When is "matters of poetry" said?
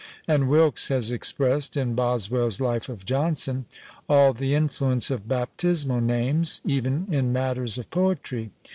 7.31-8.49